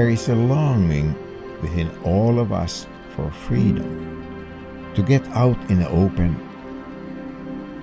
[0.00, 1.14] There is a longing
[1.60, 4.24] within all of us for freedom,
[4.94, 6.40] to get out in the open,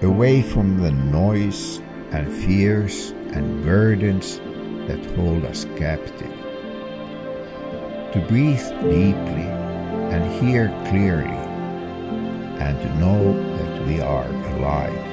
[0.01, 1.77] away from the noise
[2.09, 4.39] and fears and burdens
[4.87, 6.33] that hold us captive,
[8.13, 9.47] to breathe deeply
[10.09, 11.37] and hear clearly,
[12.57, 14.27] and to know that we are
[14.57, 15.05] alive.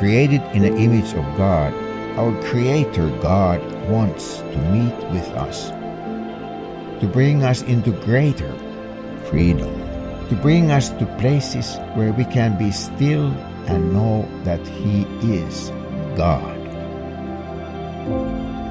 [0.00, 1.72] Created in the image of God,
[2.16, 5.70] our Creator God wants to meet with us,
[7.00, 8.52] to bring us into greater
[9.24, 9.72] freedom,
[10.28, 13.32] to bring us to places where we can be still
[13.66, 15.70] and know that He is
[16.14, 16.58] God.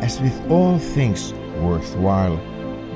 [0.02, 2.38] As with all things worthwhile,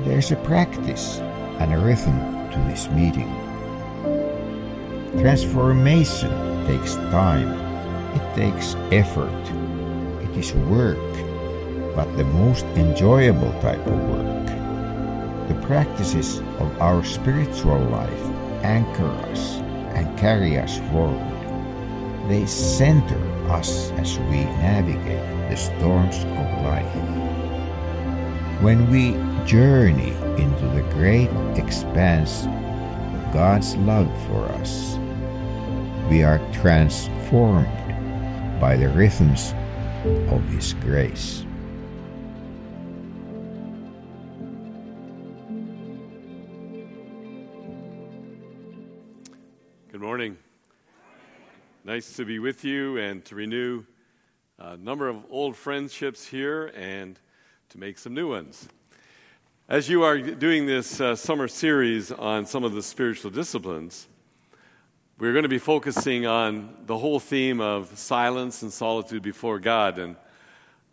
[0.04, 1.18] there's a practice
[1.58, 2.18] and a rhythm
[2.52, 3.34] to this meeting.
[5.18, 6.30] Transformation
[6.66, 7.50] takes time,
[8.14, 9.32] it takes effort,
[10.36, 10.98] is work,
[11.94, 14.46] but the most enjoyable type of work.
[15.48, 18.22] The practices of our spiritual life
[18.62, 19.54] anchor us
[19.94, 21.32] and carry us forward.
[22.28, 23.20] They center
[23.50, 26.94] us as we navigate the storms of life.
[28.62, 29.12] When we
[29.46, 30.10] journey
[30.42, 34.98] into the great expanse of God's love for us,
[36.10, 37.68] we are transformed
[38.60, 39.54] by the rhythms
[40.06, 41.44] of His grace.
[49.90, 50.36] Good morning.
[51.84, 53.84] Nice to be with you and to renew
[54.58, 57.18] a number of old friendships here and
[57.70, 58.68] to make some new ones.
[59.68, 64.06] As you are doing this uh, summer series on some of the spiritual disciplines,
[65.18, 69.98] we're going to be focusing on the whole theme of silence and solitude before God.
[69.98, 70.16] And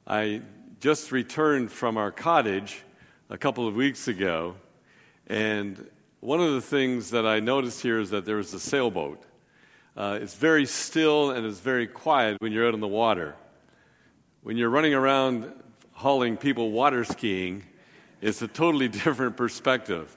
[0.07, 0.41] I
[0.79, 2.83] just returned from our cottage
[3.29, 4.55] a couple of weeks ago,
[5.27, 5.89] and
[6.21, 9.21] one of the things that I noticed here is that there was a sailboat.
[9.97, 13.35] Uh, it's very still and it's very quiet when you're out on the water.
[14.41, 15.51] When you're running around
[15.91, 17.63] hauling people water skiing,
[18.21, 20.15] it's a totally different perspective.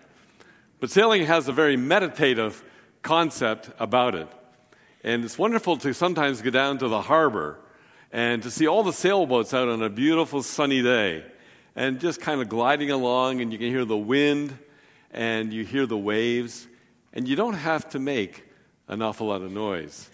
[0.78, 2.62] But sailing has a very meditative
[3.06, 4.26] concept about it.
[5.04, 7.56] And it's wonderful to sometimes go down to the harbor
[8.10, 11.24] and to see all the sailboats out on a beautiful sunny day
[11.76, 14.58] and just kind of gliding along, and you can hear the wind
[15.12, 16.66] and you hear the waves,
[17.12, 18.44] and you don't have to make
[18.88, 20.10] an awful lot of noise.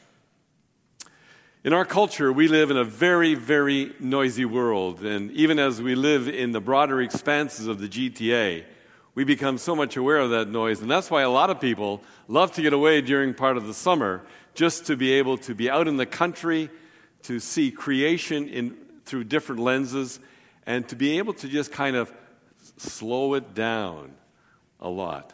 [1.65, 5.95] In our culture, we live in a very, very noisy world, and even as we
[5.95, 8.65] live in the broader expanses of the GTA,
[9.15, 12.03] we become so much aware of that noise, and that's why a lot of people
[12.29, 14.23] love to get away during part of the summer
[14.55, 16.71] just to be able to be out in the country,
[17.23, 20.21] to see creation in, through different lenses,
[20.67, 22.13] and to be able to just kind of
[22.77, 24.13] slow it down
[24.81, 25.33] a lot.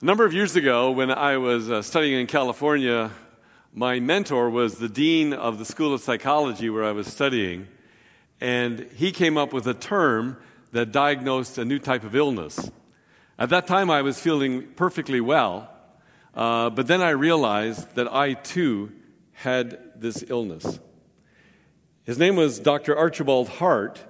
[0.00, 3.10] A number of years ago, when I was uh, studying in California,
[3.72, 7.68] my mentor was the dean of the School of Psychology where I was studying,
[8.40, 10.38] and he came up with a term
[10.72, 12.70] that diagnosed a new type of illness.
[13.38, 15.70] At that time, I was feeling perfectly well,
[16.34, 18.92] uh, but then I realized that I too
[19.32, 20.78] had this illness.
[22.04, 22.96] His name was Dr.
[22.96, 24.04] Archibald Hart.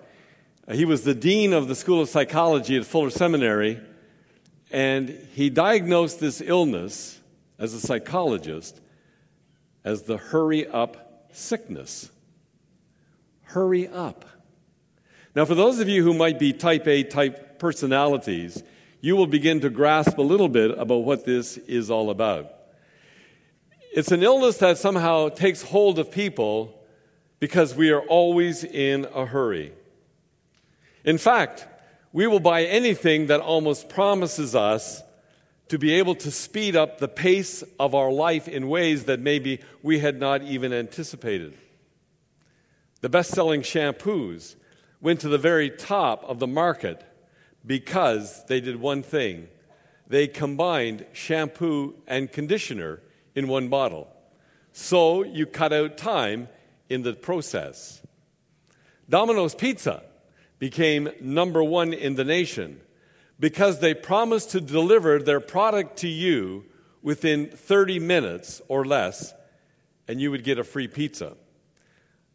[0.70, 3.80] He was the dean of the School of Psychology at Fuller Seminary,
[4.70, 7.20] and he diagnosed this illness
[7.58, 8.80] as a psychologist
[9.84, 12.10] as the hurry up sickness.
[13.42, 14.24] Hurry up.
[15.34, 18.62] Now, for those of you who might be type A type personalities,
[19.00, 22.52] you will begin to grasp a little bit about what this is all about.
[23.92, 26.80] It's an illness that somehow takes hold of people
[27.38, 29.72] because we are always in a hurry.
[31.04, 31.66] In fact,
[32.12, 35.02] we will buy anything that almost promises us
[35.68, 39.60] to be able to speed up the pace of our life in ways that maybe
[39.82, 41.56] we had not even anticipated.
[43.00, 44.56] The best selling shampoos
[45.00, 47.02] went to the very top of the market
[47.64, 49.48] because they did one thing
[50.10, 53.00] they combined shampoo and conditioner
[53.36, 54.08] in one bottle.
[54.72, 56.48] So you cut out time
[56.88, 58.02] in the process.
[59.08, 60.02] Domino's Pizza
[60.58, 62.80] became number one in the nation
[63.38, 66.64] because they promised to deliver their product to you
[67.02, 69.32] within 30 minutes or less,
[70.08, 71.36] and you would get a free pizza.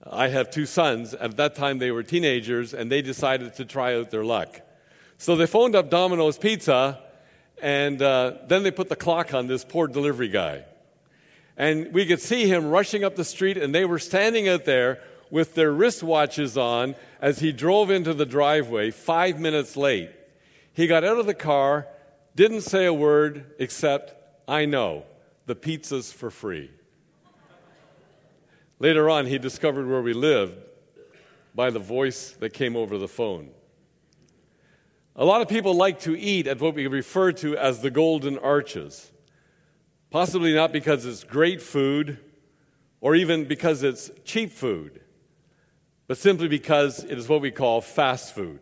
[0.09, 1.13] I have two sons.
[1.15, 4.61] At that time, they were teenagers, and they decided to try out their luck.
[5.17, 7.01] So they phoned up Domino's Pizza,
[7.61, 10.65] and uh, then they put the clock on this poor delivery guy.
[11.57, 15.01] And we could see him rushing up the street, and they were standing out there
[15.31, 20.11] with their wristwatches on as he drove into the driveway five minutes late.
[20.73, 21.87] He got out of the car,
[22.35, 24.13] didn't say a word except,
[24.47, 25.05] I know,
[25.45, 26.69] the pizza's for free.
[28.79, 30.57] Later on, he discovered where we lived
[31.53, 33.51] by the voice that came over the phone.
[35.15, 38.37] A lot of people like to eat at what we refer to as the Golden
[38.37, 39.13] Arches.
[40.09, 42.19] Possibly not because it's great food
[42.99, 44.99] or even because it's cheap food,
[46.07, 48.59] but simply because it is what we call fast food.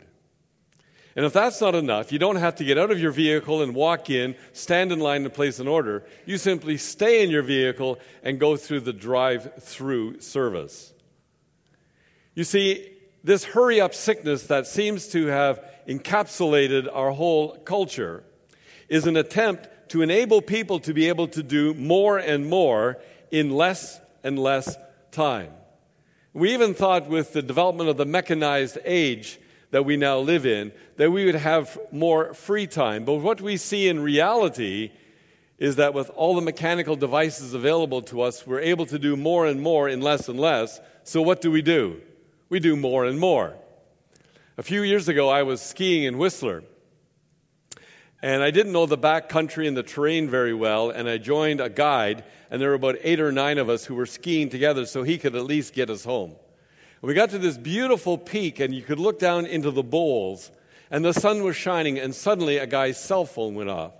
[1.15, 3.75] And if that's not enough, you don't have to get out of your vehicle and
[3.75, 6.03] walk in, stand in line to place an order.
[6.25, 10.91] You simply stay in your vehicle and go through the drive through service.
[12.33, 12.89] You see,
[13.23, 18.23] this hurry up sickness that seems to have encapsulated our whole culture
[18.89, 22.97] is an attempt to enable people to be able to do more and more
[23.29, 24.75] in less and less
[25.11, 25.51] time.
[26.33, 29.39] We even thought with the development of the mechanized age
[29.73, 33.05] that we now live in that we would have more free time.
[33.05, 34.91] But what we see in reality
[35.57, 39.47] is that with all the mechanical devices available to us, we're able to do more
[39.47, 40.79] and more in less and less.
[41.03, 42.01] So what do we do?
[42.49, 43.55] We do more and more.
[44.59, 46.63] A few years ago, I was skiing in Whistler.
[48.21, 51.61] And I didn't know the back country and the terrain very well, and I joined
[51.61, 54.85] a guide, and there were about eight or nine of us who were skiing together
[54.85, 56.35] so he could at least get us home.
[57.03, 60.51] We got to this beautiful peak, and you could look down into the bowls,
[60.89, 63.91] and the sun was shining, and suddenly a guy's cell phone went off.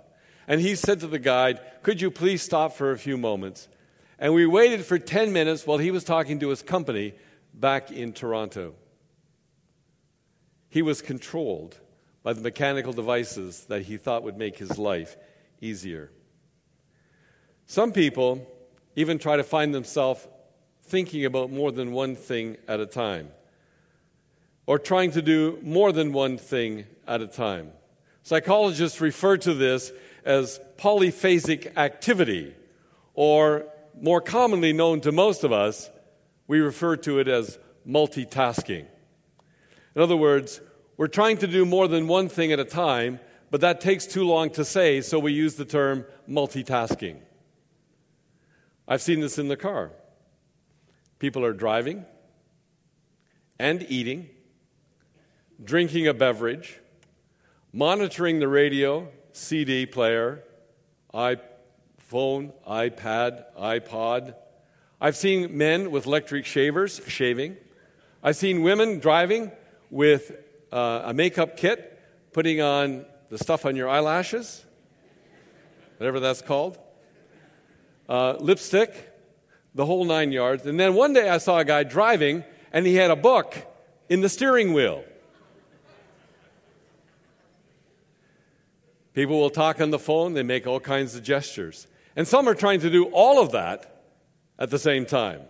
[0.48, 3.68] And he said to the guide, Could you please stop for a few moments?
[4.18, 7.12] And we waited for 10 minutes while he was talking to his company
[7.52, 8.74] back in Toronto.
[10.70, 11.78] He was controlled
[12.22, 15.18] by the mechanical devices that he thought would make his life
[15.60, 16.10] easier.
[17.66, 18.50] Some people
[18.96, 20.26] even try to find themselves
[20.86, 23.28] thinking about more than one thing at a time,
[24.66, 27.72] or trying to do more than one thing at a time.
[28.22, 29.92] Psychologists refer to this
[30.24, 32.54] as polyphasic activity,
[33.14, 33.66] or
[34.00, 35.90] more commonly known to most of us,
[36.46, 38.86] we refer to it as multitasking.
[39.94, 40.60] In other words,
[40.96, 43.20] we're trying to do more than one thing at a time,
[43.50, 47.18] but that takes too long to say, so we use the term multitasking.
[48.86, 49.92] I've seen this in the car.
[51.24, 52.04] People are driving
[53.58, 54.28] and eating,
[55.64, 56.78] drinking a beverage,
[57.72, 60.44] monitoring the radio, CD player,
[61.14, 64.34] iPhone, iPad, iPod.
[65.00, 67.56] I've seen men with electric shavers shaving.
[68.22, 69.50] I've seen women driving
[69.88, 70.30] with
[70.70, 72.02] uh, a makeup kit,
[72.34, 74.62] putting on the stuff on your eyelashes,
[75.96, 76.78] whatever that's called,
[78.10, 79.13] uh, lipstick,
[79.74, 80.66] the whole nine yards.
[80.66, 83.56] And then one day I saw a guy driving, and he had a book
[84.08, 85.04] in the steering wheel.
[89.12, 91.86] People will talk on the phone, they make all kinds of gestures.
[92.16, 94.02] And some are trying to do all of that
[94.58, 95.42] at the same time.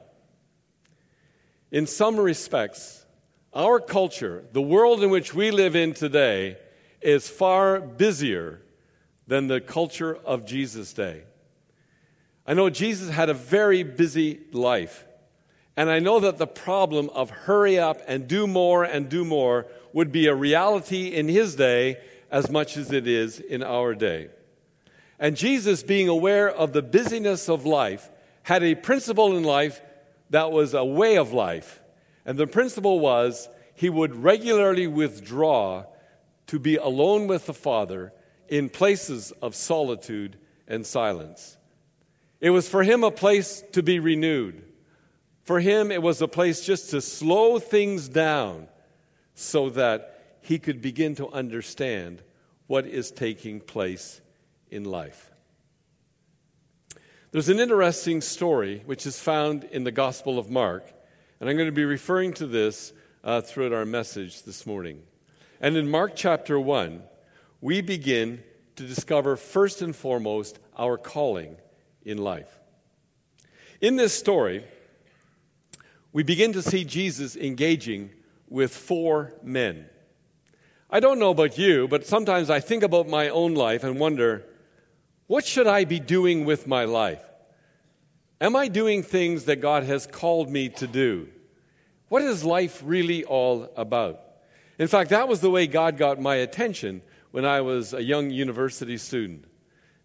[1.70, 3.04] In some respects,
[3.52, 6.58] our culture, the world in which we live in today,
[7.00, 8.60] is far busier
[9.26, 11.24] than the culture of Jesus' day.
[12.46, 15.04] I know Jesus had a very busy life.
[15.76, 19.66] And I know that the problem of hurry up and do more and do more
[19.92, 21.98] would be a reality in his day
[22.30, 24.28] as much as it is in our day.
[25.18, 28.10] And Jesus, being aware of the busyness of life,
[28.42, 29.80] had a principle in life
[30.30, 31.80] that was a way of life.
[32.26, 35.84] And the principle was he would regularly withdraw
[36.46, 38.12] to be alone with the Father
[38.48, 40.36] in places of solitude
[40.68, 41.56] and silence.
[42.44, 44.62] It was for him a place to be renewed.
[45.44, 48.68] For him, it was a place just to slow things down
[49.34, 52.20] so that he could begin to understand
[52.66, 54.20] what is taking place
[54.70, 55.30] in life.
[57.30, 60.84] There's an interesting story which is found in the Gospel of Mark,
[61.40, 62.92] and I'm going to be referring to this
[63.24, 65.00] uh, throughout our message this morning.
[65.62, 67.04] And in Mark chapter 1,
[67.62, 68.42] we begin
[68.76, 71.56] to discover first and foremost our calling
[72.04, 72.58] in life.
[73.80, 74.64] In this story,
[76.12, 78.10] we begin to see Jesus engaging
[78.48, 79.86] with four men.
[80.90, 84.44] I don't know about you, but sometimes I think about my own life and wonder
[85.26, 87.22] what should I be doing with my life?
[88.40, 91.28] Am I doing things that God has called me to do?
[92.08, 94.20] What is life really all about?
[94.78, 98.30] In fact, that was the way God got my attention when I was a young
[98.30, 99.46] university student.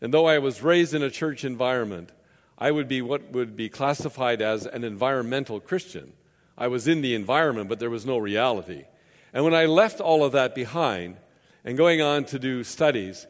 [0.02, 2.12] And though I was raised in a church environment,
[2.58, 6.14] I would be what would be classified as an environmental Christian.
[6.58, 8.86] I was in the environment, but there was no reality.
[9.34, 11.18] And when I left all of that behind
[11.64, 13.28] and going on to do studies,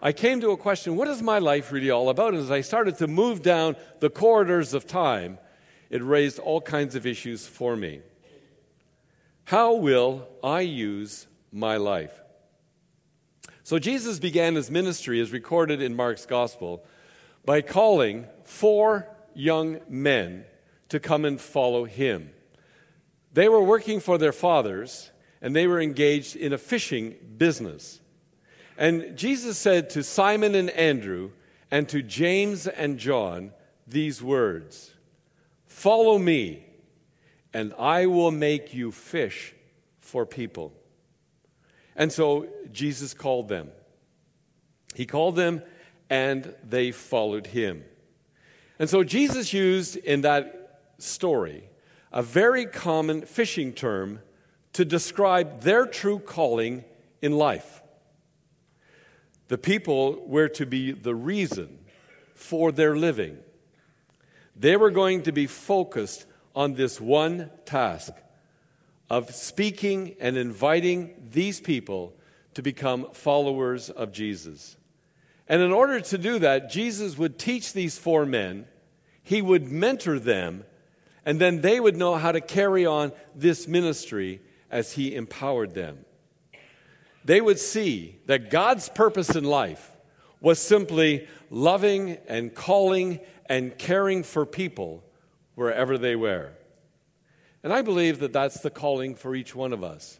[0.00, 2.34] I came to a question what is my life really all about?
[2.34, 5.38] And as I started to move down the corridors of time,
[5.90, 8.00] it raised all kinds of issues for me.
[9.44, 12.21] How will I use my life?
[13.64, 16.84] So Jesus began his ministry, as recorded in Mark's gospel,
[17.44, 20.44] by calling four young men
[20.88, 22.30] to come and follow him.
[23.32, 28.00] They were working for their fathers and they were engaged in a fishing business.
[28.78, 31.32] And Jesus said to Simon and Andrew
[31.70, 33.52] and to James and John
[33.86, 34.94] these words
[35.66, 36.64] Follow me,
[37.52, 39.54] and I will make you fish
[40.00, 40.72] for people.
[41.96, 43.70] And so Jesus called them.
[44.94, 45.62] He called them,
[46.10, 47.84] and they followed him.
[48.78, 51.68] And so Jesus used in that story
[52.12, 54.20] a very common fishing term
[54.74, 56.84] to describe their true calling
[57.20, 57.82] in life.
[59.48, 61.78] The people were to be the reason
[62.34, 63.38] for their living.
[64.56, 68.12] They were going to be focused on this one task
[69.12, 72.14] of speaking and inviting these people
[72.54, 74.78] to become followers of Jesus.
[75.46, 78.66] And in order to do that, Jesus would teach these four men,
[79.22, 80.64] he would mentor them,
[81.26, 84.40] and then they would know how to carry on this ministry
[84.70, 86.06] as He empowered them.
[87.22, 89.92] They would see that God's purpose in life
[90.40, 95.04] was simply loving and calling and caring for people
[95.54, 96.52] wherever they were.
[97.62, 100.18] And I believe that that's the calling for each one of us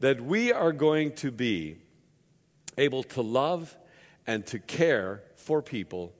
[0.00, 1.76] that we are going to be
[2.78, 3.76] able to love
[4.26, 6.14] and to care for people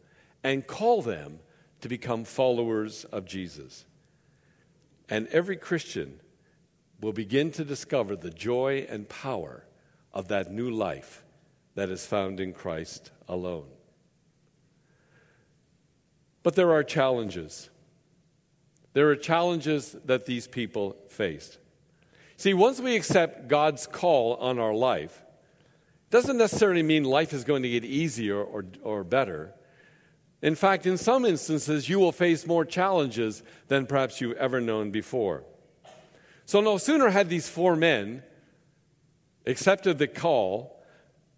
[0.44, 1.38] and call them
[1.80, 3.86] to become followers of Jesus.
[5.08, 6.20] And every Christian
[7.00, 9.64] will begin to discover the joy and power
[10.12, 11.24] of that new life
[11.74, 13.68] that is found in Christ alone.
[16.42, 17.69] But there are challenges.
[18.92, 21.58] There are challenges that these people faced.
[22.36, 25.22] See, once we accept God's call on our life,
[26.10, 29.54] doesn't necessarily mean life is going to get easier or, or better.
[30.42, 34.90] In fact, in some instances, you will face more challenges than perhaps you've ever known
[34.90, 35.44] before.
[36.46, 38.22] So, no sooner had these four men
[39.46, 40.82] accepted the call,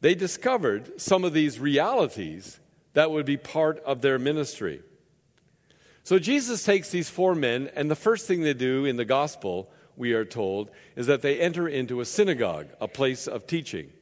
[0.01, 2.61] they discovered some of these realities
[2.95, 4.83] that would be part of their ministry.
[6.05, 9.71] So, Jesus takes these four men, and the first thing they do in the gospel,
[9.97, 13.93] we are told, is that they enter into a synagogue, a place of teaching.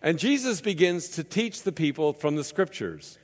[0.00, 3.18] And Jesus begins to teach the people from the scriptures.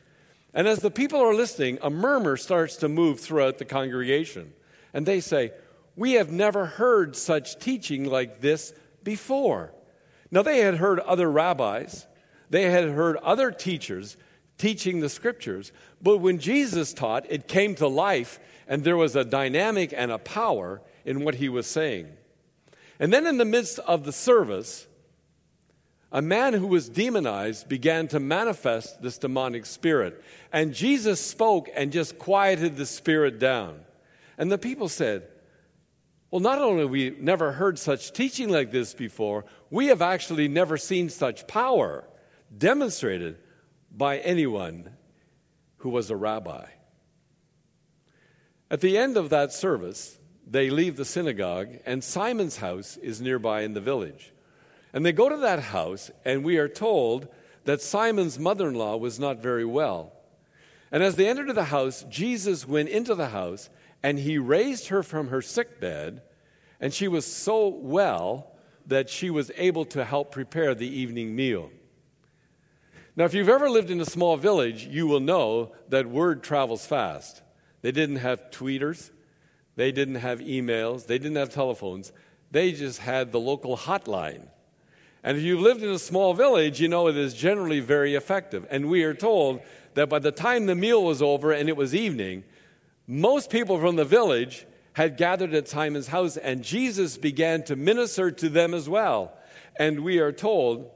[0.52, 4.52] And as the people are listening, a murmur starts to move throughout the congregation.
[4.92, 5.52] And they say,
[5.96, 9.72] we have never heard such teaching like this before.
[10.30, 12.06] Now, they had heard other rabbis,
[12.50, 14.16] they had heard other teachers
[14.58, 15.72] teaching the scriptures,
[16.02, 20.18] but when Jesus taught, it came to life, and there was a dynamic and a
[20.18, 22.08] power in what he was saying.
[23.00, 24.88] And then, in the midst of the service,
[26.10, 30.22] a man who was demonized began to manifest this demonic spirit.
[30.52, 33.80] And Jesus spoke and just quieted the spirit down.
[34.38, 35.28] And the people said,
[36.30, 40.48] well, not only have we never heard such teaching like this before, we have actually
[40.48, 42.04] never seen such power
[42.56, 43.38] demonstrated
[43.90, 44.96] by anyone
[45.78, 46.66] who was a rabbi.
[48.70, 53.62] At the end of that service, they leave the synagogue, and Simon's house is nearby
[53.62, 54.32] in the village.
[54.92, 57.28] And they go to that house, and we are told
[57.64, 60.12] that Simon's mother in law was not very well.
[60.90, 63.68] And as they entered the house, Jesus went into the house
[64.02, 66.22] and he raised her from her sick bed,
[66.80, 68.52] and she was so well
[68.86, 71.70] that she was able to help prepare the evening meal.
[73.18, 76.86] Now, if you've ever lived in a small village, you will know that word travels
[76.86, 77.42] fast.
[77.82, 79.10] They didn't have tweeters,
[79.74, 82.12] they didn't have emails, they didn't have telephones,
[82.52, 84.46] they just had the local hotline.
[85.24, 88.64] And if you've lived in a small village, you know it is generally very effective.
[88.70, 89.62] And we are told
[89.94, 92.44] that by the time the meal was over and it was evening,
[93.08, 98.30] most people from the village had gathered at Simon's house, and Jesus began to minister
[98.30, 99.36] to them as well.
[99.76, 100.92] And we are told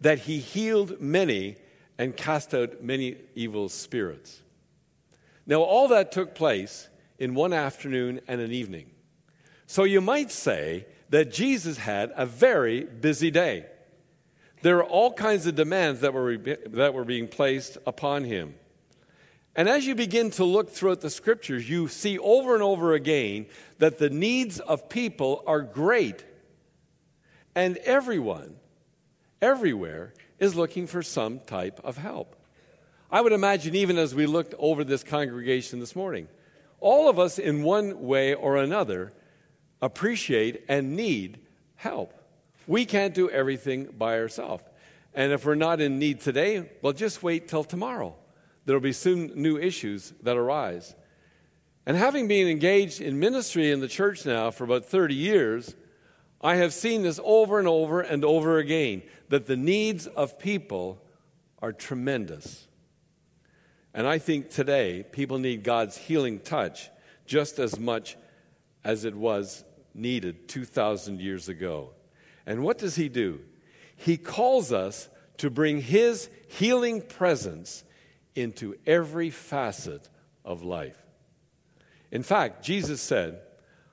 [0.00, 1.56] that he healed many
[1.98, 4.42] and cast out many evil spirits.
[5.46, 6.88] Now, all that took place
[7.18, 8.90] in one afternoon and an evening.
[9.66, 13.66] So you might say that Jesus had a very busy day.
[14.62, 18.54] There are all kinds of demands that were, that were being placed upon him.
[19.56, 23.46] And as you begin to look throughout the scriptures, you see over and over again
[23.78, 26.24] that the needs of people are great.
[27.54, 28.56] And everyone,
[29.40, 32.36] everywhere, is looking for some type of help.
[33.10, 36.28] I would imagine, even as we looked over this congregation this morning,
[36.80, 39.12] all of us, in one way or another,
[39.82, 41.40] appreciate and need
[41.76, 42.14] help.
[42.66, 44.64] We can't do everything by ourselves.
[45.12, 48.14] And if we're not in need today, well, just wait till tomorrow.
[48.64, 50.94] There will be soon new issues that arise.
[51.84, 55.74] And having been engaged in ministry in the church now for about 30 years,
[56.40, 61.02] I have seen this over and over and over again that the needs of people
[61.60, 62.66] are tremendous.
[63.92, 66.90] And I think today people need God's healing touch
[67.26, 68.16] just as much
[68.84, 71.90] as it was needed 2,000 years ago.
[72.46, 73.40] And what does He do?
[73.94, 77.84] He calls us to bring His healing presence
[78.34, 80.08] into every facet
[80.44, 80.96] of life.
[82.10, 83.40] In fact, Jesus said,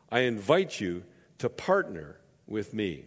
[0.10, 1.04] I invite you
[1.40, 3.06] to partner with me.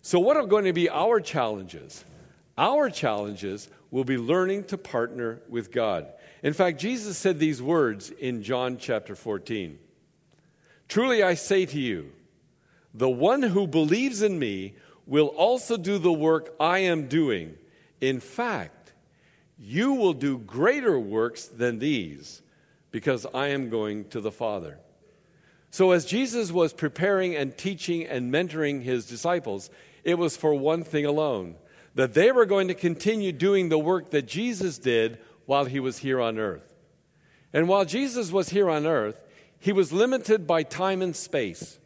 [0.00, 2.04] So, what are going to be our challenges?
[2.58, 6.06] Our challenges will be learning to partner with God.
[6.42, 9.78] In fact, Jesus said these words in John chapter 14
[10.88, 12.12] Truly I say to you,
[12.92, 14.74] the one who believes in me
[15.06, 17.56] will also do the work I am doing.
[18.00, 18.92] In fact,
[19.58, 22.42] you will do greater works than these
[22.90, 24.78] because I am going to the Father.
[25.72, 29.70] So, as Jesus was preparing and teaching and mentoring his disciples,
[30.04, 31.56] it was for one thing alone
[31.94, 35.98] that they were going to continue doing the work that Jesus did while he was
[35.98, 36.74] here on earth.
[37.54, 39.24] And while Jesus was here on earth,
[39.58, 41.78] he was limited by time and space.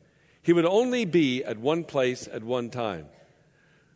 [0.42, 3.06] He would only be at one place at one time.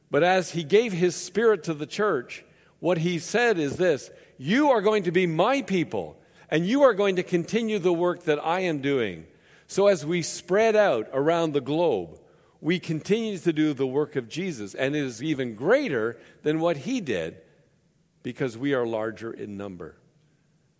[0.08, 2.44] But as he gave his spirit to the church,
[2.78, 6.16] what he said is this You are going to be my people,
[6.48, 9.26] and you are going to continue the work that I am doing.
[9.70, 12.18] So as we spread out around the globe,
[12.60, 16.78] we continue to do the work of Jesus, and it is even greater than what
[16.78, 17.36] he did
[18.24, 19.94] because we are larger in number.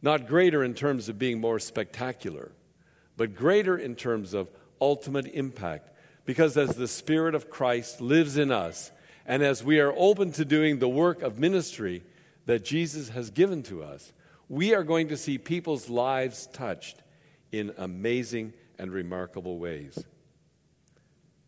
[0.03, 2.51] Not greater in terms of being more spectacular,
[3.17, 4.51] but greater in terms of
[4.81, 5.93] ultimate impact.
[6.25, 8.91] Because as the Spirit of Christ lives in us,
[9.25, 12.03] and as we are open to doing the work of ministry
[12.47, 14.13] that Jesus has given to us,
[14.49, 17.05] we are going to see people's lives touched
[17.53, 20.03] in amazing and remarkable ways.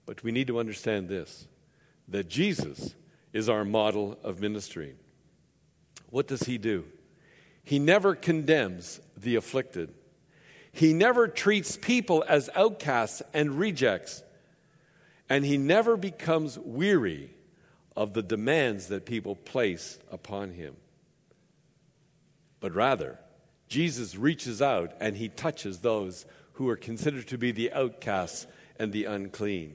[0.04, 1.48] But we need to understand this
[2.08, 2.94] that Jesus
[3.32, 4.94] is our model of ministry.
[6.10, 6.84] What does he do?
[7.64, 9.94] He never condemns the afflicted.
[10.72, 14.22] He never treats people as outcasts and rejects.
[15.30, 17.30] And he never becomes weary
[17.96, 20.76] of the demands that people place upon him.
[22.60, 23.18] But rather,
[23.68, 26.26] Jesus reaches out and he touches those
[26.62, 28.46] who are considered to be the outcasts
[28.78, 29.74] and the unclean.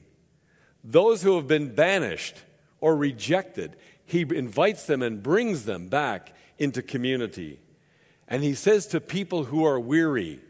[0.82, 2.34] Those who have been banished
[2.80, 7.60] or rejected, he invites them and brings them back into community.
[8.26, 10.40] And he says to people who are weary,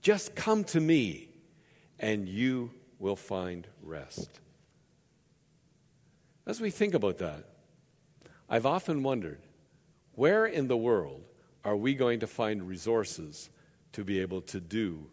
[0.00, 1.28] just come to me
[2.00, 4.40] and you will find rest.
[6.48, 7.44] As we think about that,
[8.50, 9.40] I've often wondered
[10.16, 11.22] where in the world
[11.64, 13.50] are we going to find resources
[13.92, 15.06] to be able to do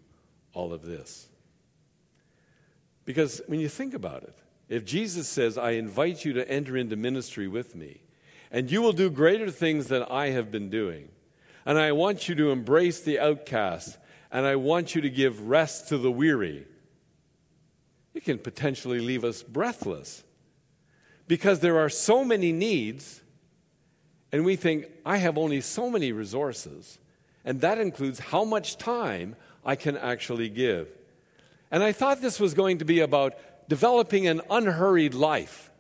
[0.53, 1.27] all of this?
[3.05, 4.35] Because when you think about it,
[4.67, 8.01] if Jesus says, I invite you to enter into ministry with me,
[8.51, 11.09] and you will do greater things than I have been doing,
[11.65, 13.97] and I want you to embrace the outcast,
[14.31, 16.65] and I want you to give rest to the weary,
[18.13, 20.23] it can potentially leave us breathless.
[21.27, 23.21] Because there are so many needs,
[24.31, 26.99] and we think, I have only so many resources,
[27.49, 29.35] and that includes how much time
[29.65, 30.87] I can actually give.
[31.71, 33.33] And I thought this was going to be about
[33.67, 35.71] developing an unhurried life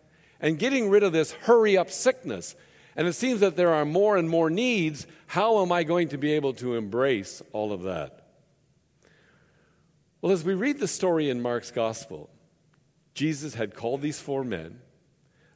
[0.41, 2.55] and getting rid of this hurry up sickness.
[2.95, 5.05] And it seems that there are more and more needs.
[5.27, 8.25] How am I going to be able to embrace all of that?
[10.23, 12.31] Well, as we read the story in Mark's gospel,
[13.13, 14.79] Jesus had called these four men.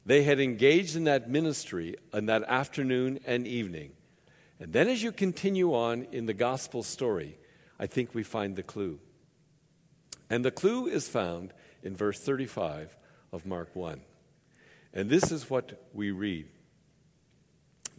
[0.06, 3.94] They had engaged in that ministry on that afternoon and evening.
[4.60, 7.38] And then, as you continue on in the gospel story,
[7.80, 9.00] I think we find the clue.
[10.30, 12.96] And the clue is found in verse 35
[13.32, 14.02] of Mark 1.
[14.94, 16.48] And this is what we read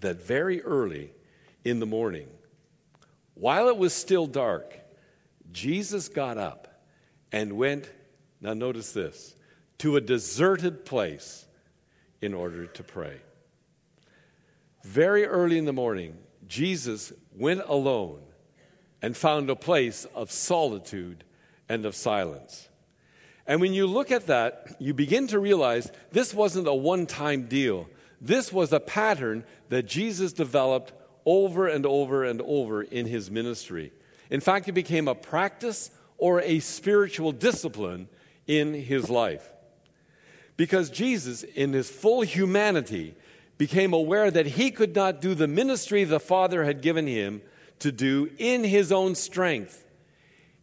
[0.00, 1.12] that very early
[1.64, 2.28] in the morning,
[3.34, 4.78] while it was still dark,
[5.50, 6.82] Jesus got up
[7.32, 7.90] and went,
[8.40, 9.34] now notice this,
[9.78, 11.46] to a deserted place
[12.20, 13.20] in order to pray.
[14.82, 18.22] Very early in the morning, Jesus went alone
[19.02, 21.24] and found a place of solitude
[21.68, 22.68] and of silence.
[23.46, 27.46] And when you look at that, you begin to realize this wasn't a one time
[27.46, 27.88] deal.
[28.20, 30.92] This was a pattern that Jesus developed
[31.26, 33.92] over and over and over in his ministry.
[34.30, 38.08] In fact, it became a practice or a spiritual discipline
[38.46, 39.50] in his life.
[40.56, 43.14] Because Jesus, in his full humanity,
[43.58, 47.42] became aware that he could not do the ministry the Father had given him
[47.78, 49.84] to do in his own strength.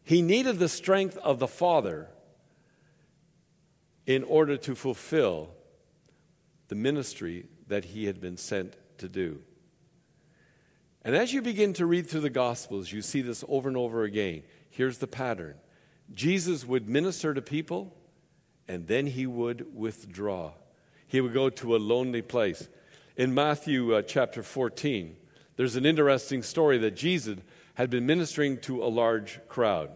[0.04, 2.10] He needed the strength of the Father
[4.06, 5.50] in order to fulfill
[6.68, 9.42] the ministry that he had been sent to do.
[11.04, 14.04] And as you begin to read through the Gospels, you see this over and over
[14.04, 14.44] again.
[14.70, 15.56] Here's the pattern
[16.14, 17.96] Jesus would minister to people,
[18.68, 20.52] and then he would withdraw.
[21.08, 22.70] He would go to a lonely place.
[23.18, 25.18] In Matthew uh, chapter 14,
[25.58, 27.40] there's an interesting story that Jesus
[27.74, 29.96] had been ministering to a large crowd.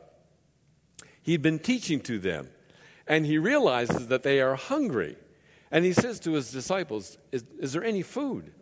[1.21, 2.49] He'd been teaching to them,
[3.08, 5.15] and he realizes that they are hungry.
[5.71, 8.54] And he says to his disciples, Is, is there any food?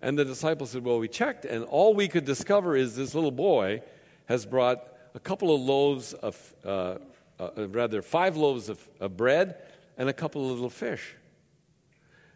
[0.00, 3.32] And the disciples said, Well, we checked, and all we could discover is this little
[3.32, 3.82] boy
[4.26, 6.96] has brought a couple of loaves of, uh,
[7.40, 9.56] uh, rather, five loaves of, of bread
[9.98, 11.16] and a couple of little fish.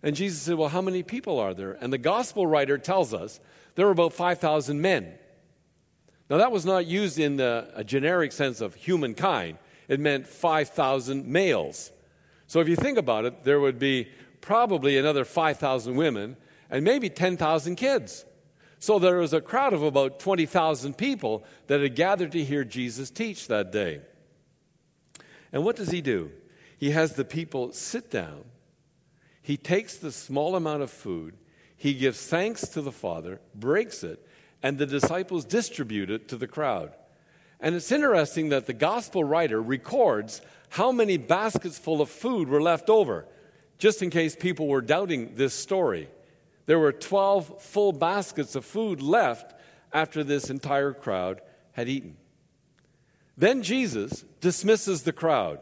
[0.04, 1.72] And Jesus said, Well, how many people are there?
[1.80, 3.40] And the gospel writer tells us
[3.74, 5.14] there were about 5,000 men.
[6.28, 11.26] Now, that was not used in the, a generic sense of humankind, it meant 5,000
[11.26, 11.90] males.
[12.46, 14.08] So if you think about it, there would be
[14.40, 16.36] probably another 5,000 women
[16.70, 18.26] and maybe 10,000 kids.
[18.78, 23.10] So there was a crowd of about 20,000 people that had gathered to hear Jesus
[23.10, 24.02] teach that day.
[25.52, 26.30] And what does he do?
[26.78, 28.44] He has the people sit down.
[29.44, 31.34] He takes the small amount of food,
[31.76, 34.26] he gives thanks to the Father, breaks it,
[34.62, 36.94] and the disciples distribute it to the crowd.
[37.60, 42.62] And it's interesting that the gospel writer records how many baskets full of food were
[42.62, 43.26] left over,
[43.76, 46.08] just in case people were doubting this story.
[46.64, 49.54] There were 12 full baskets of food left
[49.92, 52.16] after this entire crowd had eaten.
[53.36, 55.58] Then Jesus dismisses the crowd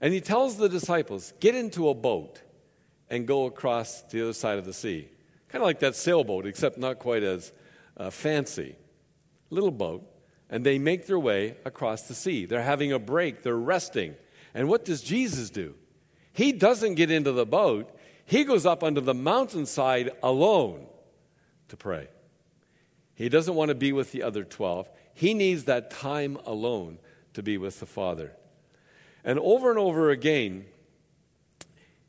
[0.00, 2.40] and he tells the disciples, Get into a boat
[3.10, 5.08] and go across the other side of the sea.
[5.48, 7.52] Kind of like that sailboat, except not quite as
[7.96, 8.76] uh, fancy.
[9.50, 10.04] Little boat.
[10.50, 12.46] And they make their way across the sea.
[12.46, 14.14] They're having a break, they're resting.
[14.54, 15.74] And what does Jesus do?
[16.32, 20.86] He doesn't get into the boat, he goes up onto the mountainside alone
[21.68, 22.08] to pray.
[23.14, 24.88] He doesn't want to be with the other 12.
[25.14, 26.98] He needs that time alone
[27.32, 28.32] to be with the Father.
[29.24, 30.66] And over and over again,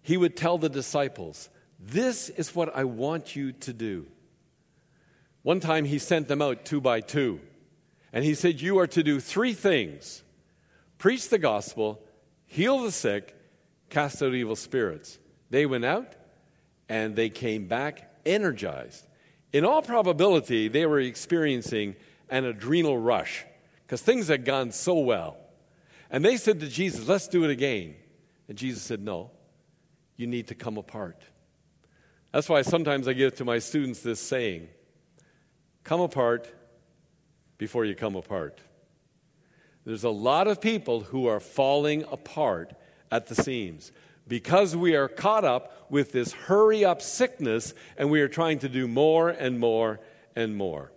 [0.08, 4.06] he would tell the disciples, This is what I want you to do.
[5.42, 7.42] One time he sent them out two by two,
[8.14, 10.24] and he said, You are to do three things
[10.98, 12.02] preach the gospel,
[12.46, 13.36] heal the sick,
[13.90, 15.20] cast out evil spirits.
[15.50, 16.14] They went out
[16.88, 19.06] and they came back energized.
[19.52, 21.98] In all probability, they were experiencing
[22.30, 23.46] an adrenal rush
[23.86, 25.36] because things had gone so well.
[26.10, 27.96] And they said to Jesus, Let's do it again.
[28.48, 29.32] And Jesus said, No,
[30.18, 31.22] you need to come apart.
[32.34, 34.68] That's why sometimes I give to my students this saying
[35.84, 36.54] come apart
[37.58, 38.60] before you come apart.
[39.86, 42.74] There's a lot of people who are falling apart
[43.10, 43.94] at the seams
[44.28, 48.70] because we are caught up with this hurry up sickness and we are trying to
[48.70, 50.02] do more and more
[50.36, 50.92] and more.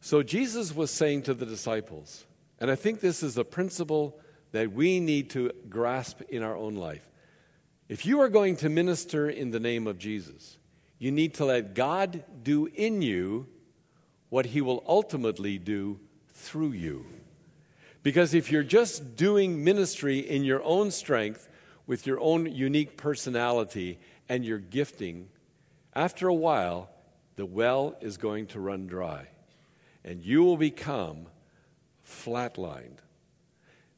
[0.00, 2.26] So Jesus was saying to the disciples,
[2.58, 4.18] and I think this is a principle
[4.52, 7.07] that we need to grasp in our own life.
[7.88, 10.58] If you are going to minister in the name of Jesus,
[10.98, 13.46] you need to let God do in you
[14.28, 15.98] what he will ultimately do
[16.34, 17.06] through you.
[18.02, 21.48] Because if you're just doing ministry in your own strength,
[21.86, 23.98] with your own unique personality
[24.28, 25.28] and your gifting,
[25.94, 26.90] after a while,
[27.36, 29.26] the well is going to run dry
[30.04, 31.26] and you will become
[32.06, 32.98] flatlined.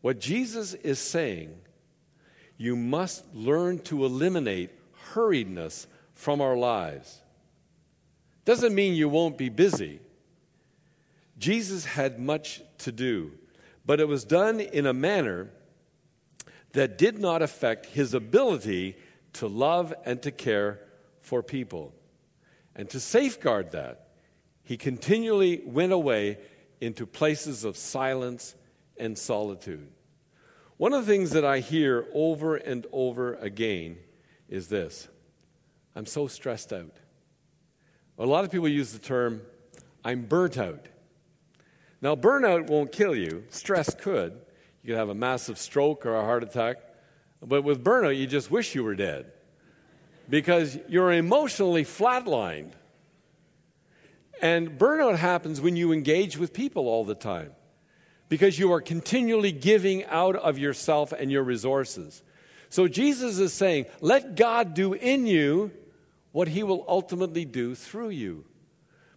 [0.01, 1.55] What Jesus is saying,
[2.61, 4.71] you must learn to eliminate
[5.13, 7.21] hurriedness from our lives.
[8.45, 10.01] Doesn't mean you won't be busy.
[11.39, 13.33] Jesus had much to do
[13.91, 15.51] but it was done in a manner
[16.75, 18.97] that did not affect his ability
[19.33, 20.79] to love and to care
[21.21, 21.93] for people.
[22.77, 24.11] And to safeguard that,
[24.63, 26.39] he continually went away
[26.81, 28.55] into places of silence
[28.97, 29.91] and solitude.
[30.81, 33.99] One of the things that I hear over and over again
[34.49, 35.09] is this
[35.95, 36.97] I'm so stressed out.
[38.19, 39.43] A lot of people use the term,
[40.03, 40.87] I'm burnt out.
[42.01, 44.41] Now, burnout won't kill you, stress could.
[44.83, 46.79] You could have a massive stroke or a heart attack.
[47.43, 49.31] But with burnout, you just wish you were dead
[50.31, 52.73] because you're emotionally flatlined.
[54.41, 57.53] And burnout happens when you engage with people all the time
[58.31, 62.23] because you are continually giving out of yourself and your resources.
[62.71, 65.73] So Jesus is saying, let God do in you
[66.33, 68.45] what he will ultimately do through you.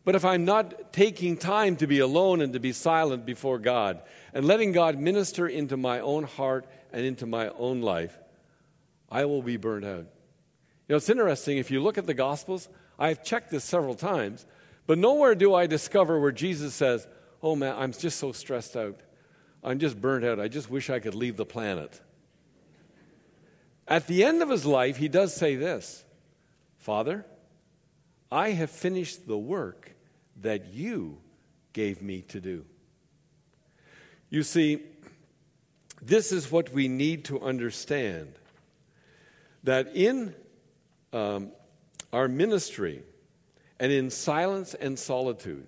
[0.04, 4.02] But if I'm not taking time to be alone and to be silent before God
[4.34, 8.18] and letting God minister into my own heart and into my own life,
[9.10, 10.08] I will be burned out.
[10.88, 11.60] You know, it's interesting.
[11.60, 14.48] If you look at the Gospels, I've checked this several times,
[14.88, 17.08] but nowhere do I discover where Jesus says,
[17.44, 19.02] Oh man, I'm just so stressed out.
[19.62, 20.40] I'm just burnt out.
[20.40, 22.00] I just wish I could leave the planet.
[23.86, 26.06] At the end of his life, he does say this
[26.78, 27.26] Father,
[28.32, 29.92] I have finished the work
[30.42, 31.18] that you
[31.74, 32.66] gave me to do.
[34.30, 34.82] You see,
[36.02, 38.34] this is what we need to understand
[39.64, 40.34] that in
[41.12, 41.52] um,
[42.12, 43.04] our ministry
[43.80, 45.68] and in silence and solitude,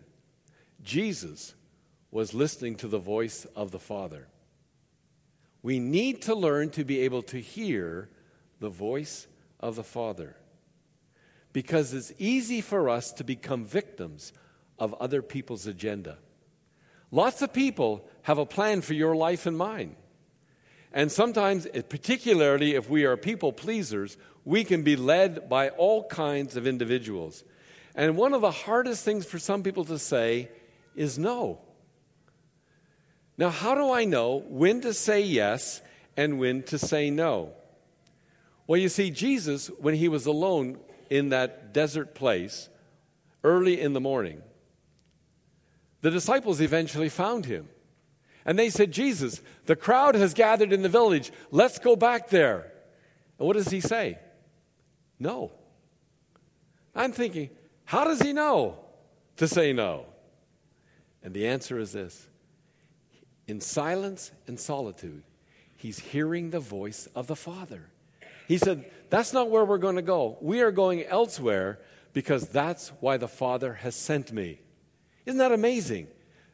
[0.83, 1.54] Jesus
[2.15, 4.25] was listening to the voice of the Father.
[5.61, 8.07] We need to learn to be able to hear
[8.61, 9.27] the voice
[9.59, 10.37] of the Father
[11.51, 14.31] because it's easy for us to become victims
[14.79, 16.17] of other people's agenda.
[17.11, 19.97] Lots of people have a plan for your life and mine.
[20.93, 26.05] And sometimes, eh, particularly if we are people pleasers, we can be led by all
[26.05, 27.43] kinds of individuals.
[27.93, 30.49] And one of the hardest things for some people to say
[30.95, 31.59] is no.
[33.37, 35.81] Now, how do I know when to say yes
[36.15, 37.51] and when to say no?
[38.67, 42.69] Well, you see, Jesus, when he was alone in that desert place
[43.43, 44.41] early in the morning,
[46.01, 47.67] the disciples eventually found him.
[48.45, 51.31] And they said, Jesus, the crowd has gathered in the village.
[51.51, 52.71] Let's go back there.
[53.37, 54.19] And what does he say?
[55.19, 55.51] No.
[56.95, 57.49] I'm thinking,
[57.85, 58.77] how does he know
[59.37, 60.05] to say no?
[61.23, 62.27] And the answer is this
[63.47, 65.23] in silence and solitude,
[65.77, 67.89] he's hearing the voice of the Father.
[68.47, 70.37] He said, That's not where we're going to go.
[70.41, 71.79] We are going elsewhere
[72.13, 74.59] because that's why the Father has sent me.
[75.25, 76.07] Isn't that amazing?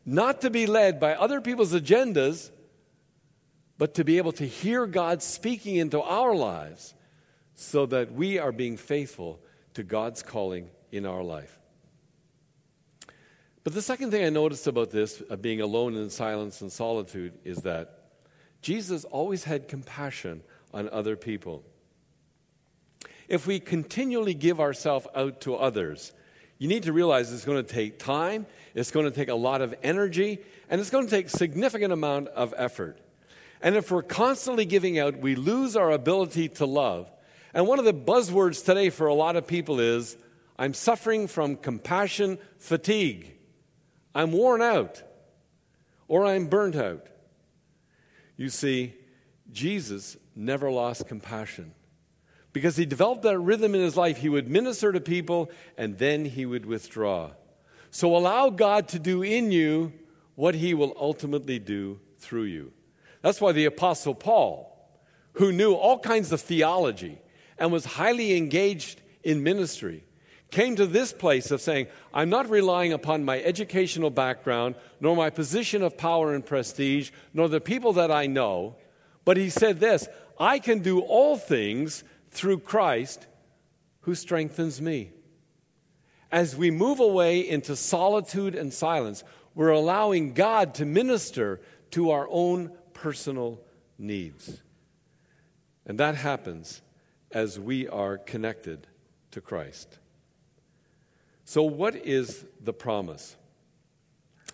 [0.05, 2.49] Not to be led by other people's agendas,
[3.77, 6.93] but to be able to hear God speaking into our lives
[7.53, 9.39] so that we are being faithful
[9.75, 11.60] to God's calling in our life.
[13.63, 17.33] But the second thing I noticed about this, of being alone in silence and solitude,
[17.43, 17.99] is that
[18.61, 20.41] Jesus always had compassion
[20.73, 21.63] on other people.
[23.27, 26.11] If we continually give ourselves out to others,
[26.57, 28.45] you need to realize it's going to take time,
[28.75, 32.27] it's going to take a lot of energy, and it's going to take significant amount
[32.29, 32.99] of effort.
[33.61, 37.11] And if we're constantly giving out, we lose our ability to love.
[37.53, 40.17] And one of the buzzwords today for a lot of people is
[40.57, 43.35] I'm suffering from compassion fatigue.
[44.13, 45.03] I'm worn out
[46.07, 47.07] or I'm burnt out.
[48.37, 48.93] You see,
[49.51, 51.73] Jesus never lost compassion
[52.53, 54.17] because he developed that rhythm in his life.
[54.17, 57.31] He would minister to people and then he would withdraw.
[57.91, 59.93] So allow God to do in you
[60.35, 62.71] what he will ultimately do through you.
[63.21, 64.67] That's why the Apostle Paul,
[65.33, 67.21] who knew all kinds of theology
[67.57, 70.03] and was highly engaged in ministry,
[70.51, 75.29] came to this place of saying, I'm not relying upon my educational background, nor my
[75.29, 78.75] position of power and prestige, nor the people that I know.
[79.25, 83.27] But he said this I can do all things through Christ
[84.01, 85.11] who strengthens me.
[86.31, 91.61] As we move away into solitude and silence, we're allowing God to minister
[91.91, 93.59] to our own personal
[93.97, 94.61] needs.
[95.85, 96.81] And that happens
[97.31, 98.87] as we are connected
[99.31, 99.99] to Christ.
[101.51, 103.35] So, what is the promise?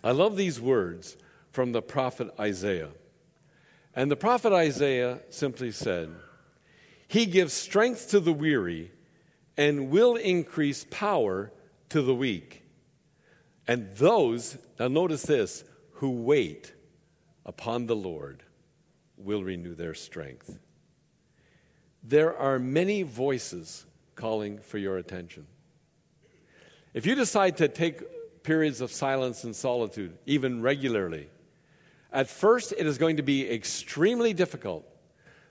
[0.04, 1.16] I love these words
[1.52, 2.90] from the prophet Isaiah.
[3.94, 6.10] And the prophet Isaiah simply said,
[7.08, 8.90] He gives strength to the weary
[9.56, 11.52] and will increase power
[11.90, 12.64] to the weak.
[13.68, 15.66] And those, now notice this,
[15.98, 16.74] who wait
[17.46, 18.42] upon the Lord
[19.18, 20.58] will renew their strength.
[22.02, 25.46] There are many voices calling for your attention.
[26.93, 31.30] If you decide to take periods of silence and solitude, even regularly,
[32.12, 34.86] at first it is going to be extremely difficult.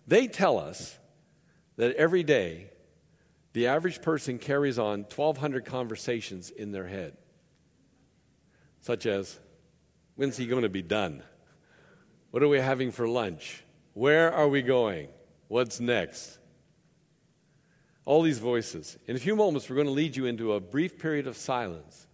[0.07, 0.99] They tell us
[1.77, 2.71] that every day
[3.53, 7.17] the average person carries on 1,200 conversations in their head,
[8.81, 9.39] such as,
[10.15, 11.23] when's he going to be done?
[12.31, 13.63] What are we having for lunch?
[13.95, 15.09] Where are we going?
[15.49, 16.39] What's next?
[18.07, 18.97] All these voices.
[19.07, 22.07] In a few moments, we're going to lead you into a brief period of silence.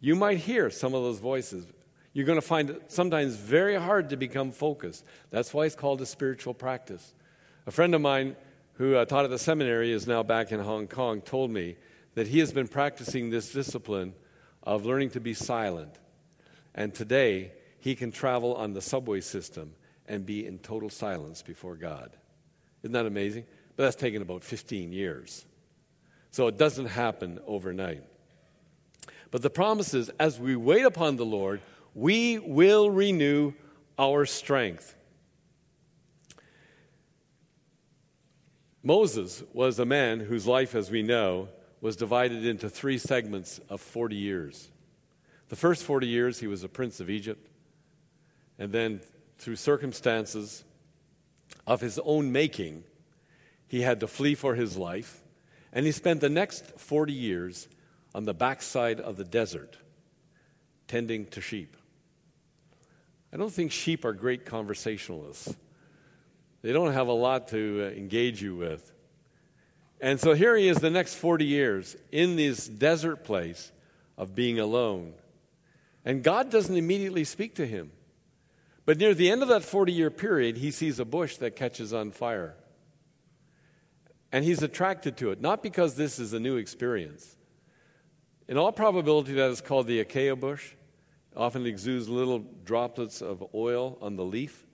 [0.00, 1.64] You might hear some of those voices.
[2.12, 5.04] You're going to find it sometimes very hard to become focused.
[5.30, 7.14] That's why it's called a spiritual practice.
[7.66, 8.34] A friend of mine
[8.74, 11.76] who uh, taught at the seminary is now back in Hong Kong told me
[12.14, 14.14] that he has been practicing this discipline
[14.62, 15.98] of learning to be silent.
[16.74, 19.74] And today, he can travel on the subway system
[20.06, 22.16] and be in total silence before God.
[22.82, 23.44] Isn't that amazing?
[23.76, 25.44] But that's taken about 15 years.
[26.30, 28.04] So it doesn't happen overnight.
[29.30, 31.60] But the promise is as we wait upon the Lord,
[31.94, 33.52] we will renew
[33.98, 34.94] our strength.
[38.82, 41.48] Moses was a man whose life, as we know,
[41.80, 44.70] was divided into three segments of 40 years.
[45.48, 47.48] The first 40 years, he was a prince of Egypt.
[48.58, 49.00] And then,
[49.38, 50.64] through circumstances
[51.66, 52.84] of his own making,
[53.72, 55.22] he had to flee for his life.
[55.72, 57.68] And he spent the next 40 years
[58.14, 59.78] on the backside of the desert,
[60.88, 61.74] tending to sheep.
[63.32, 65.56] I don't think sheep are great conversationalists.
[66.60, 68.92] They don't have a lot to uh, engage you with.
[70.02, 73.72] And so here he is the next 40 years in this desert place
[74.18, 75.14] of being alone.
[76.04, 77.90] And God doesn't immediately speak to him.
[78.84, 81.94] But near the end of that 40 year period, he sees a bush that catches
[81.94, 82.56] on fire.
[84.32, 87.36] And he's attracted to it, not because this is a new experience.
[88.48, 90.72] In all probability, that is called the acacia bush.
[91.32, 94.66] It often exudes little droplets of oil on the leaf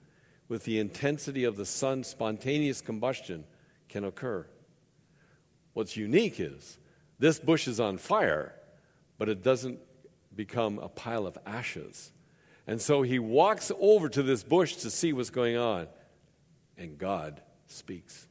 [0.48, 3.44] with the intensity of the sun, spontaneous combustion
[3.88, 4.46] can occur.
[5.74, 6.78] What's unique is
[7.18, 8.54] this bush is on fire,
[9.18, 9.80] but it doesn't
[10.34, 12.12] become a pile of ashes.
[12.66, 15.88] And so he walks over to this bush to see what's going on,
[16.76, 18.27] and God speaks.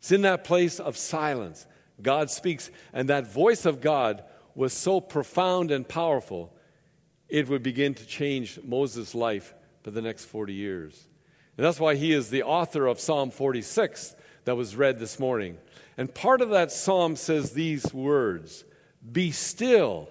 [0.00, 1.66] It's in that place of silence.
[2.00, 6.52] God speaks, and that voice of God was so profound and powerful,
[7.28, 11.06] it would begin to change Moses' life for the next 40 years.
[11.56, 15.58] And that's why he is the author of Psalm 46 that was read this morning.
[15.98, 18.64] And part of that psalm says these words
[19.12, 20.08] Be still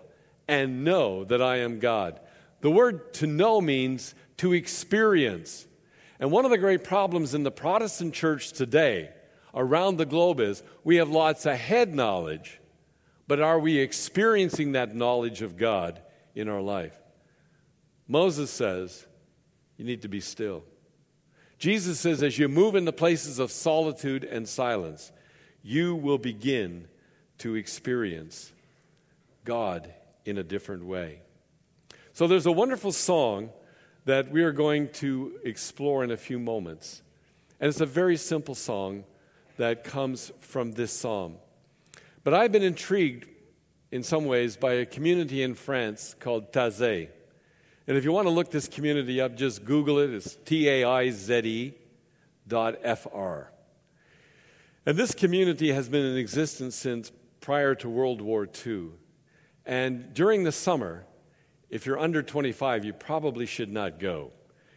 [0.48, 2.20] and know that I am God.
[2.62, 5.66] The word to know means to experience.
[6.20, 9.10] And one of the great problems in the Protestant church today
[9.54, 12.60] around the globe is we have lots of head knowledge,
[13.28, 16.02] but are we experiencing that knowledge of God
[16.36, 16.98] in our life?
[18.08, 19.06] Moses says,
[19.78, 20.64] you need to be still.
[21.58, 25.12] Jesus says, as you move into places of solitude and silence,
[25.62, 26.88] you will begin
[27.40, 28.52] to experience
[29.46, 29.94] God
[30.26, 31.22] in a different way.
[32.14, 33.52] So there's a wonderful song
[34.06, 37.02] that we are going to explore in a few moments.
[37.60, 39.04] And it's a very simple song
[39.60, 41.36] that comes from this psalm.
[42.24, 43.28] But I've been intrigued
[43.92, 47.10] in some ways by a community in France called Taizé.
[47.86, 50.12] And if you want to look this community up, just Google it.
[50.12, 51.74] It's T A I Z E
[52.48, 53.52] dot F R.
[54.86, 58.92] And this community has been in existence since prior to World War II.
[59.66, 61.06] And during the summer,
[61.70, 64.32] if you're under 25, you probably should not go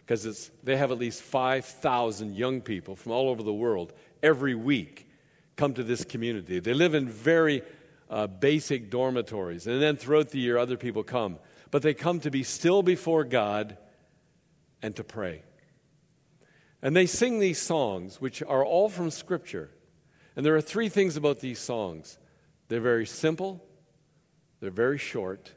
[0.04, 3.92] because they have at least 5,000 young people from all over the world
[4.22, 5.08] every week
[5.56, 6.61] come to this community.
[6.61, 7.62] They live in very
[8.11, 11.38] uh, basic dormitories, and then throughout the year, other people come
[11.72, 13.78] but they come to be still before God
[14.82, 15.42] and to pray.
[16.82, 19.70] And they sing these songs, which are all from Scripture.
[20.37, 22.18] And there are three things about these songs
[22.68, 23.64] they're very simple,
[24.60, 25.52] they're very short,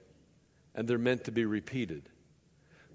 [0.73, 2.09] and they're meant to be repeated.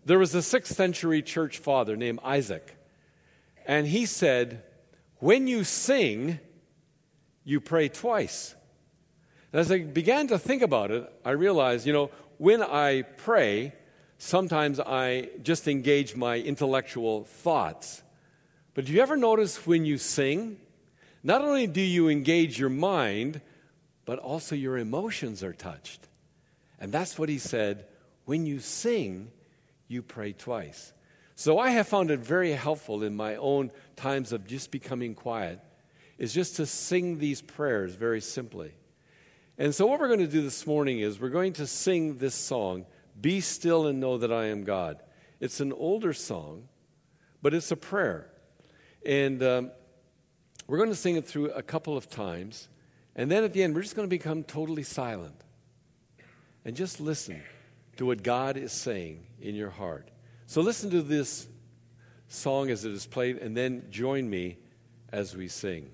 [0.05, 2.77] There was a sixth century church father named Isaac,
[3.67, 4.63] and he said,
[5.21, 6.41] When you sing,
[7.45, 8.55] you pray twice.
[9.53, 13.75] And as I began to think about it, I realized, you know, when I pray,
[14.17, 18.03] sometimes I just engage my intellectual thoughts.
[18.73, 20.59] But do you ever notice when you sing,
[21.23, 23.43] not only do you engage your mind,
[24.07, 26.09] but also your emotions are touched?
[26.79, 27.85] And that's what he said
[28.25, 29.33] when you sing,
[29.87, 30.95] you pray twice.
[31.41, 35.59] So I have found it very helpful in my own times of just becoming quiet,
[36.19, 38.75] is just to sing these prayers very simply.
[39.57, 42.35] And so, what we're going to do this morning is we're going to sing this
[42.35, 42.85] song,
[43.19, 45.03] Be Still and Know That I Am God.
[45.41, 46.69] It's an older song,
[47.41, 48.31] but it's a prayer.
[49.07, 49.71] And um,
[50.67, 52.69] We're going to sing it through a couple of times,
[53.17, 55.41] and then at the end, we're just going to become totally silent
[56.67, 57.43] and just listen
[57.97, 60.11] to what God is saying in your heart.
[60.51, 61.47] So listen to this
[62.27, 64.59] song as it is played, and then join me
[65.13, 65.93] as we sing.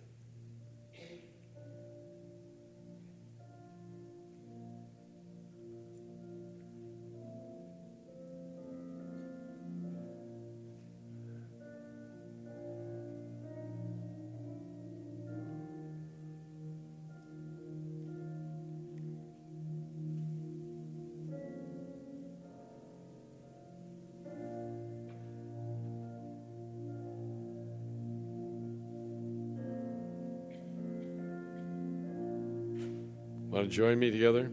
[33.66, 34.48] To join me together?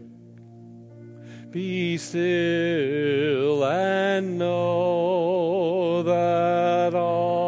[1.52, 7.43] Be still and know that I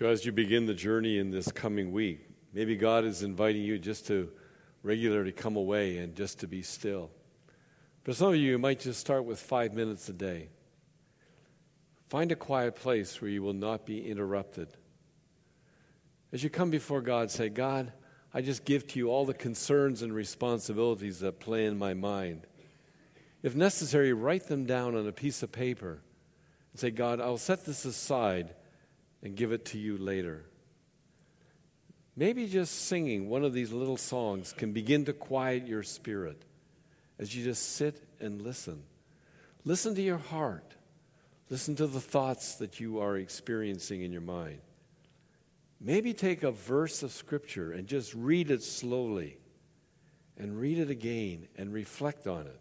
[0.00, 3.78] So, as you begin the journey in this coming week, maybe God is inviting you
[3.78, 4.30] just to
[4.82, 7.10] regularly come away and just to be still.
[8.04, 10.48] For some of you, you might just start with five minutes a day.
[12.08, 14.68] Find a quiet place where you will not be interrupted.
[16.32, 17.92] As you come before God, say, God,
[18.32, 22.46] I just give to you all the concerns and responsibilities that play in my mind.
[23.42, 26.00] If necessary, write them down on a piece of paper
[26.72, 28.54] and say, God, I'll set this aside
[29.22, 30.44] and give it to you later.
[32.16, 36.44] Maybe just singing one of these little songs can begin to quiet your spirit
[37.18, 38.82] as you just sit and listen.
[39.64, 40.74] Listen to your heart.
[41.48, 44.60] Listen to the thoughts that you are experiencing in your mind.
[45.80, 49.38] Maybe take a verse of Scripture and just read it slowly
[50.36, 52.60] and read it again and reflect on it.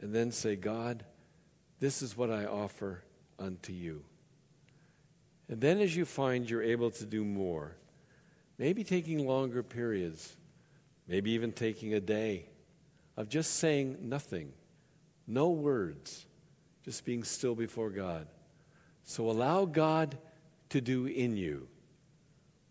[0.00, 1.04] And then say, God,
[1.80, 3.02] this is what I offer
[3.38, 4.04] unto you.
[5.52, 7.76] And then, as you find you're able to do more,
[8.56, 10.34] maybe taking longer periods,
[11.06, 12.46] maybe even taking a day
[13.18, 14.54] of just saying nothing,
[15.26, 16.24] no words,
[16.86, 18.28] just being still before God.
[19.04, 20.16] So allow God
[20.70, 21.68] to do in you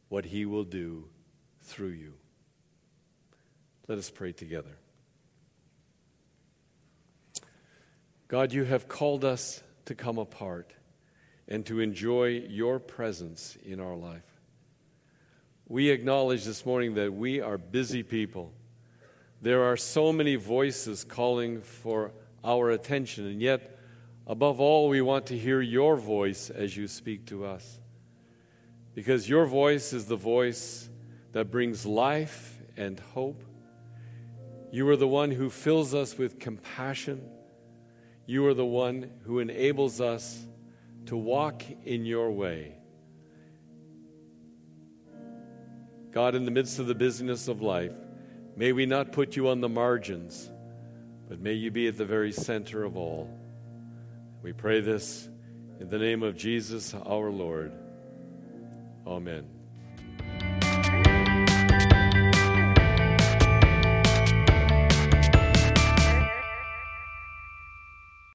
[0.09, 1.05] what he will do
[1.61, 2.13] through you.
[3.87, 4.75] Let us pray together.
[8.27, 10.73] God, you have called us to come apart
[11.51, 14.39] and to enjoy your presence in our life.
[15.67, 18.53] We acknowledge this morning that we are busy people.
[19.41, 23.77] There are so many voices calling for our attention, and yet,
[24.25, 27.81] above all, we want to hear your voice as you speak to us.
[28.95, 30.89] Because your voice is the voice
[31.33, 33.43] that brings life and hope.
[34.71, 37.29] You are the one who fills us with compassion.
[38.25, 40.47] You are the one who enables us
[41.07, 42.75] to walk in your way.
[46.11, 47.95] God, in the midst of the busyness of life,
[48.55, 50.49] may we not put you on the margins,
[51.29, 53.29] but may you be at the very center of all.
[54.43, 55.29] We pray this
[55.79, 57.71] in the name of Jesus our Lord.
[59.07, 59.60] Amen.